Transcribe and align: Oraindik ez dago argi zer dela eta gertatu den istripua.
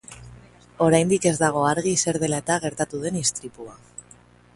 Oraindik 0.85 1.27
ez 1.31 1.33
dago 1.41 1.61
argi 1.71 1.93
zer 2.05 2.19
dela 2.23 2.39
eta 2.45 2.57
gertatu 2.65 3.03
den 3.05 3.21
istripua. 3.21 3.77